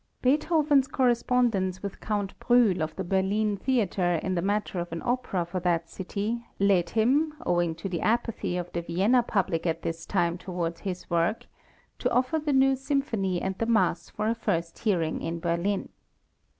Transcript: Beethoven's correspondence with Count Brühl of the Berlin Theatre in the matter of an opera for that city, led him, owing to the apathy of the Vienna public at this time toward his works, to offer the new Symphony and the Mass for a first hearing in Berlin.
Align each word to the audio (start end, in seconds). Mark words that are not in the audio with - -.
Beethoven's 0.23 0.87
correspondence 0.87 1.83
with 1.83 1.99
Count 2.01 2.33
Brühl 2.39 2.81
of 2.81 2.95
the 2.95 3.03
Berlin 3.03 3.55
Theatre 3.55 4.15
in 4.15 4.33
the 4.33 4.41
matter 4.41 4.79
of 4.79 4.91
an 4.91 5.03
opera 5.05 5.45
for 5.45 5.59
that 5.59 5.91
city, 5.91 6.43
led 6.57 6.89
him, 6.89 7.35
owing 7.45 7.75
to 7.75 7.87
the 7.87 8.01
apathy 8.01 8.57
of 8.57 8.71
the 8.73 8.81
Vienna 8.81 9.21
public 9.21 9.67
at 9.67 9.83
this 9.83 10.07
time 10.07 10.39
toward 10.39 10.79
his 10.79 11.07
works, 11.11 11.45
to 11.99 12.09
offer 12.11 12.39
the 12.39 12.51
new 12.51 12.75
Symphony 12.75 13.39
and 13.43 13.59
the 13.59 13.67
Mass 13.67 14.09
for 14.09 14.27
a 14.27 14.33
first 14.33 14.79
hearing 14.79 15.21
in 15.21 15.37
Berlin. 15.39 15.89